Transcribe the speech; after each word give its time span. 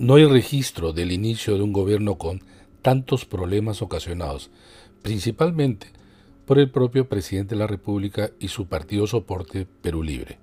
No 0.00 0.14
hay 0.14 0.24
registro 0.24 0.94
del 0.94 1.12
inicio 1.12 1.56
de 1.56 1.62
un 1.62 1.74
gobierno 1.74 2.16
con 2.16 2.40
tantos 2.80 3.26
problemas 3.26 3.82
ocasionados, 3.82 4.48
principalmente 5.02 5.88
por 6.46 6.58
el 6.58 6.70
propio 6.70 7.06
presidente 7.06 7.54
de 7.54 7.58
la 7.58 7.66
República 7.66 8.30
y 8.40 8.48
su 8.48 8.66
partido 8.66 9.06
soporte 9.06 9.66
Perú 9.82 10.02
Libre. 10.02 10.38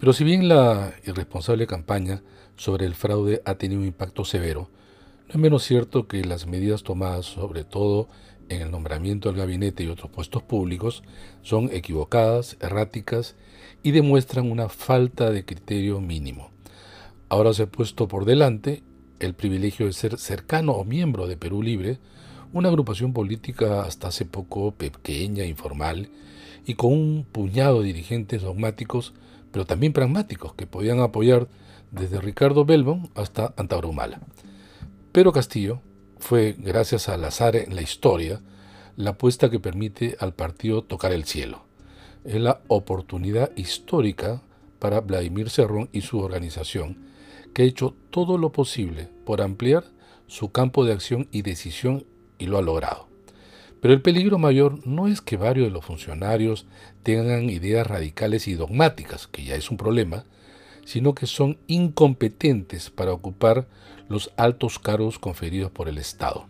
Pero 0.00 0.12
si 0.12 0.24
bien 0.24 0.48
la 0.48 0.94
irresponsable 1.06 1.68
campaña 1.68 2.24
sobre 2.56 2.84
el 2.84 2.96
fraude 2.96 3.40
ha 3.44 3.54
tenido 3.54 3.82
un 3.82 3.86
impacto 3.86 4.24
severo, 4.24 4.68
no 5.28 5.34
es 5.34 5.38
menos 5.38 5.62
cierto 5.62 6.08
que 6.08 6.24
las 6.24 6.48
medidas 6.48 6.82
tomadas, 6.82 7.26
sobre 7.26 7.62
todo 7.62 8.08
en 8.48 8.62
el 8.62 8.72
nombramiento 8.72 9.28
del 9.28 9.38
gabinete 9.38 9.84
y 9.84 9.90
otros 9.90 10.10
puestos 10.10 10.42
públicos, 10.42 11.04
son 11.42 11.70
equivocadas, 11.72 12.56
erráticas 12.60 13.36
y 13.84 13.92
demuestran 13.92 14.50
una 14.50 14.68
falta 14.68 15.30
de 15.30 15.44
criterio 15.44 16.00
mínimo. 16.00 16.51
Ahora 17.32 17.54
se 17.54 17.62
ha 17.62 17.66
puesto 17.66 18.08
por 18.08 18.26
delante 18.26 18.82
el 19.18 19.32
privilegio 19.32 19.86
de 19.86 19.94
ser 19.94 20.18
cercano 20.18 20.72
o 20.72 20.84
miembro 20.84 21.26
de 21.26 21.38
Perú 21.38 21.62
Libre, 21.62 21.98
una 22.52 22.68
agrupación 22.68 23.14
política 23.14 23.84
hasta 23.84 24.08
hace 24.08 24.26
poco 24.26 24.72
pequeña, 24.72 25.46
informal, 25.46 26.10
y 26.66 26.74
con 26.74 26.92
un 26.92 27.24
puñado 27.24 27.80
de 27.80 27.86
dirigentes 27.86 28.42
dogmáticos, 28.42 29.14
pero 29.50 29.64
también 29.64 29.94
pragmáticos, 29.94 30.52
que 30.52 30.66
podían 30.66 31.00
apoyar 31.00 31.48
desde 31.90 32.20
Ricardo 32.20 32.66
Belbon 32.66 33.08
hasta 33.14 33.54
Antaurumala. 33.56 34.20
Pero 35.12 35.32
Castillo 35.32 35.80
fue, 36.18 36.54
gracias 36.58 37.08
al 37.08 37.24
azar 37.24 37.56
en 37.56 37.74
la 37.74 37.80
historia, 37.80 38.42
la 38.96 39.12
apuesta 39.12 39.48
que 39.48 39.58
permite 39.58 40.18
al 40.20 40.34
partido 40.34 40.84
tocar 40.84 41.12
el 41.12 41.24
cielo. 41.24 41.64
Es 42.26 42.38
la 42.38 42.60
oportunidad 42.68 43.56
histórica 43.56 44.42
para 44.78 45.00
Vladimir 45.00 45.48
Cerrón 45.48 45.88
y 45.92 46.02
su 46.02 46.18
organización, 46.18 47.10
que 47.52 47.62
ha 47.62 47.66
hecho 47.66 47.94
todo 48.10 48.38
lo 48.38 48.52
posible 48.52 49.08
por 49.24 49.42
ampliar 49.42 49.84
su 50.26 50.50
campo 50.50 50.84
de 50.84 50.92
acción 50.92 51.28
y 51.30 51.42
decisión 51.42 52.06
y 52.38 52.46
lo 52.46 52.58
ha 52.58 52.62
logrado. 52.62 53.08
Pero 53.80 53.94
el 53.94 54.00
peligro 54.00 54.38
mayor 54.38 54.86
no 54.86 55.08
es 55.08 55.20
que 55.20 55.36
varios 55.36 55.66
de 55.66 55.72
los 55.72 55.84
funcionarios 55.84 56.66
tengan 57.02 57.50
ideas 57.50 57.86
radicales 57.86 58.46
y 58.46 58.54
dogmáticas, 58.54 59.26
que 59.26 59.44
ya 59.44 59.56
es 59.56 59.70
un 59.70 59.76
problema, 59.76 60.24
sino 60.84 61.14
que 61.14 61.26
son 61.26 61.58
incompetentes 61.66 62.90
para 62.90 63.12
ocupar 63.12 63.66
los 64.08 64.32
altos 64.36 64.78
cargos 64.78 65.18
conferidos 65.18 65.70
por 65.70 65.88
el 65.88 65.98
Estado. 65.98 66.46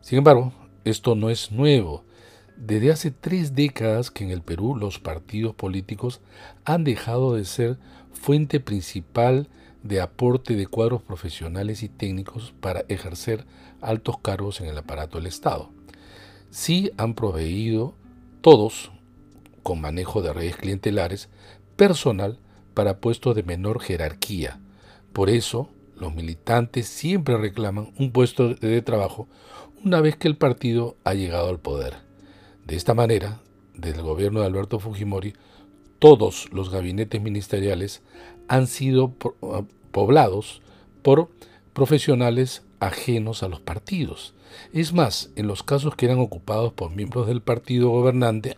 Sin 0.00 0.18
embargo, 0.18 0.52
esto 0.84 1.14
no 1.14 1.28
es 1.28 1.52
nuevo. 1.52 2.04
Desde 2.56 2.90
hace 2.90 3.10
tres 3.10 3.54
décadas 3.54 4.10
que 4.10 4.24
en 4.24 4.30
el 4.30 4.42
Perú 4.42 4.74
los 4.74 4.98
partidos 4.98 5.54
políticos 5.54 6.20
han 6.64 6.82
dejado 6.82 7.34
de 7.34 7.44
ser 7.44 7.78
fuente 8.12 8.58
principal 8.58 9.48
de 9.88 10.02
aporte 10.02 10.54
de 10.54 10.66
cuadros 10.66 11.02
profesionales 11.02 11.82
y 11.82 11.88
técnicos 11.88 12.52
para 12.60 12.84
ejercer 12.88 13.46
altos 13.80 14.18
cargos 14.18 14.60
en 14.60 14.66
el 14.66 14.76
aparato 14.76 15.16
del 15.16 15.26
Estado. 15.26 15.70
Sí 16.50 16.92
han 16.98 17.14
proveído 17.14 17.94
todos, 18.42 18.92
con 19.62 19.80
manejo 19.80 20.20
de 20.22 20.32
redes 20.32 20.56
clientelares, 20.56 21.30
personal 21.76 22.38
para 22.74 22.98
puestos 22.98 23.34
de 23.34 23.42
menor 23.42 23.80
jerarquía. 23.80 24.60
Por 25.12 25.30
eso, 25.30 25.70
los 25.96 26.14
militantes 26.14 26.86
siempre 26.86 27.38
reclaman 27.38 27.92
un 27.98 28.12
puesto 28.12 28.54
de 28.54 28.82
trabajo 28.82 29.26
una 29.84 30.00
vez 30.00 30.16
que 30.16 30.28
el 30.28 30.36
partido 30.36 30.96
ha 31.04 31.14
llegado 31.14 31.48
al 31.48 31.60
poder. 31.60 31.94
De 32.66 32.76
esta 32.76 32.94
manera, 32.94 33.40
desde 33.74 33.98
el 33.98 34.04
gobierno 34.04 34.40
de 34.40 34.46
Alberto 34.46 34.78
Fujimori, 34.78 35.34
todos 35.98 36.52
los 36.52 36.70
gabinetes 36.70 37.20
ministeriales 37.20 38.02
han 38.48 38.66
sido 38.66 39.14
poblados 39.90 40.62
por 41.02 41.30
profesionales 41.72 42.62
ajenos 42.80 43.42
a 43.42 43.48
los 43.48 43.60
partidos. 43.60 44.34
Es 44.72 44.92
más, 44.92 45.30
en 45.36 45.46
los 45.46 45.62
casos 45.62 45.94
que 45.94 46.06
eran 46.06 46.18
ocupados 46.18 46.72
por 46.72 46.94
miembros 46.94 47.26
del 47.26 47.42
partido 47.42 47.90
gobernante, 47.90 48.56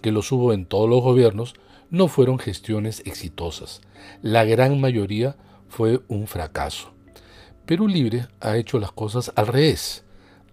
que 0.00 0.12
los 0.12 0.30
hubo 0.32 0.52
en 0.52 0.66
todos 0.66 0.88
los 0.88 1.02
gobiernos, 1.02 1.54
no 1.90 2.08
fueron 2.08 2.38
gestiones 2.38 3.02
exitosas. 3.04 3.80
La 4.22 4.44
gran 4.44 4.80
mayoría 4.80 5.36
fue 5.68 6.00
un 6.08 6.26
fracaso. 6.26 6.92
Perú 7.66 7.88
Libre 7.88 8.26
ha 8.40 8.56
hecho 8.56 8.78
las 8.78 8.92
cosas 8.92 9.32
al 9.36 9.46
revés. 9.46 10.04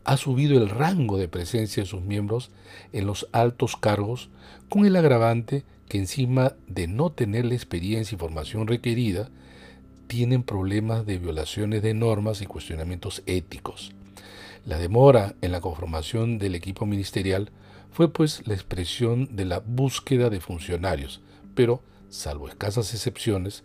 Ha 0.03 0.17
subido 0.17 0.57
el 0.57 0.69
rango 0.69 1.17
de 1.17 1.27
presencia 1.27 1.83
de 1.83 1.89
sus 1.89 2.01
miembros 2.01 2.51
en 2.93 3.05
los 3.05 3.27
altos 3.31 3.75
cargos 3.75 4.29
con 4.69 4.85
el 4.85 4.95
agravante 4.95 5.65
que 5.89 5.97
encima 5.97 6.53
de 6.67 6.87
no 6.87 7.11
tener 7.11 7.45
la 7.45 7.55
experiencia 7.55 8.15
y 8.15 8.19
formación 8.19 8.67
requerida, 8.67 9.29
tienen 10.07 10.43
problemas 10.43 11.05
de 11.05 11.17
violaciones 11.17 11.81
de 11.83 11.93
normas 11.93 12.41
y 12.41 12.45
cuestionamientos 12.45 13.23
éticos. 13.25 13.91
La 14.65 14.77
demora 14.77 15.35
en 15.41 15.51
la 15.51 15.61
conformación 15.61 16.39
del 16.39 16.55
equipo 16.55 16.85
ministerial 16.85 17.51
fue 17.91 18.11
pues 18.11 18.45
la 18.47 18.53
expresión 18.53 19.35
de 19.35 19.45
la 19.45 19.59
búsqueda 19.59 20.29
de 20.29 20.41
funcionarios, 20.41 21.21
pero, 21.55 21.81
salvo 22.09 22.47
escasas 22.47 22.93
excepciones, 22.93 23.63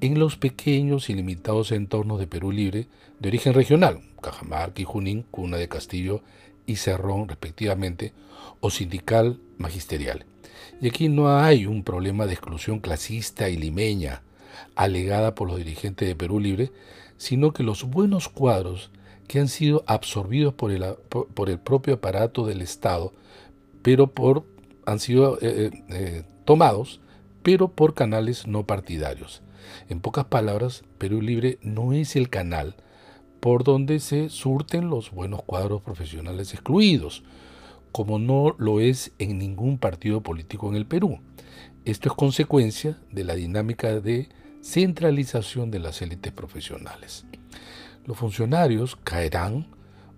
en 0.00 0.18
los 0.18 0.36
pequeños 0.36 1.08
y 1.08 1.14
limitados 1.14 1.72
entornos 1.72 2.18
de 2.18 2.26
Perú 2.26 2.52
Libre 2.52 2.88
de 3.18 3.28
origen 3.28 3.54
regional, 3.54 4.02
Cajamarca 4.20 4.82
y 4.82 4.84
Junín, 4.84 5.24
Cuna 5.30 5.56
de 5.56 5.68
Castillo 5.68 6.22
y 6.66 6.76
Cerrón 6.76 7.28
respectivamente, 7.28 8.12
o 8.60 8.70
sindical 8.70 9.40
magisterial. 9.56 10.26
Y 10.80 10.88
aquí 10.88 11.08
no 11.08 11.38
hay 11.38 11.66
un 11.66 11.82
problema 11.82 12.26
de 12.26 12.34
exclusión 12.34 12.80
clasista 12.80 13.48
y 13.48 13.56
limeña, 13.56 14.22
alegada 14.74 15.34
por 15.34 15.48
los 15.48 15.58
dirigentes 15.58 16.08
de 16.08 16.16
Perú 16.16 16.40
Libre, 16.40 16.72
sino 17.16 17.52
que 17.52 17.62
los 17.62 17.84
buenos 17.84 18.28
cuadros 18.28 18.90
que 19.26 19.40
han 19.40 19.48
sido 19.48 19.84
absorbidos 19.86 20.54
por 20.54 20.70
el, 20.70 20.84
por 21.08 21.50
el 21.50 21.58
propio 21.58 21.94
aparato 21.94 22.46
del 22.46 22.62
Estado, 22.62 23.12
pero 23.82 24.08
por, 24.08 24.44
han 24.84 25.00
sido 25.00 25.36
eh, 25.36 25.70
eh, 25.72 25.84
eh, 25.90 26.22
tomados, 26.44 27.00
pero 27.42 27.68
por 27.68 27.94
canales 27.94 28.46
no 28.46 28.66
partidarios. 28.66 29.42
En 29.88 30.00
pocas 30.00 30.26
palabras, 30.26 30.84
Perú 30.98 31.20
Libre 31.20 31.58
no 31.62 31.92
es 31.92 32.16
el 32.16 32.28
canal 32.28 32.76
por 33.40 33.64
donde 33.64 34.00
se 34.00 34.28
surten 34.28 34.90
los 34.90 35.10
buenos 35.10 35.42
cuadros 35.42 35.82
profesionales 35.82 36.52
excluidos, 36.52 37.22
como 37.92 38.18
no 38.18 38.54
lo 38.58 38.80
es 38.80 39.12
en 39.18 39.38
ningún 39.38 39.78
partido 39.78 40.22
político 40.22 40.68
en 40.68 40.76
el 40.76 40.86
Perú. 40.86 41.20
Esto 41.84 42.08
es 42.08 42.14
consecuencia 42.14 42.98
de 43.12 43.24
la 43.24 43.34
dinámica 43.34 44.00
de 44.00 44.28
centralización 44.66 45.70
de 45.70 45.78
las 45.78 46.02
élites 46.02 46.32
profesionales. 46.32 47.24
Los 48.04 48.18
funcionarios 48.18 48.96
caerán 48.96 49.68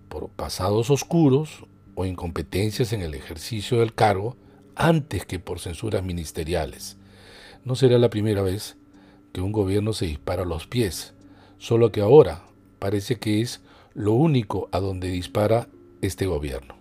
por 0.09 0.29
pasados 0.29 0.89
oscuros 0.89 1.65
o 1.93 2.05
incompetencias 2.05 2.91
en 2.91 3.01
el 3.03 3.13
ejercicio 3.13 3.79
del 3.79 3.93
cargo 3.93 4.37
antes 4.75 5.25
que 5.25 5.39
por 5.39 5.59
censuras 5.59 6.03
ministeriales. 6.03 6.97
No 7.63 7.75
será 7.75 7.99
la 7.99 8.09
primera 8.09 8.41
vez 8.41 8.77
que 9.33 9.41
un 9.41 9.51
gobierno 9.51 9.93
se 9.93 10.07
dispara 10.07 10.41
a 10.41 10.47
los 10.47 10.65
pies, 10.65 11.13
solo 11.59 11.91
que 11.91 12.01
ahora 12.01 12.43
parece 12.79 13.19
que 13.19 13.41
es 13.41 13.61
lo 13.93 14.13
único 14.13 14.67
a 14.71 14.79
donde 14.79 15.09
dispara 15.09 15.67
este 16.01 16.25
gobierno. 16.25 16.78